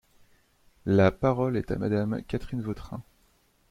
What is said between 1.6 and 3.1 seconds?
à Madame Catherine Vautrin.